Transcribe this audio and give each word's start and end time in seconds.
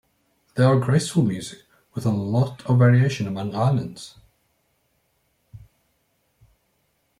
They 0.55 0.63
are 0.63 0.79
graceful 0.79 1.21
music, 1.21 1.59
with 1.93 2.07
a 2.07 2.09
lot 2.09 2.65
of 2.65 2.79
variation 2.79 3.27
among 3.27 3.53
islands. 3.53 4.15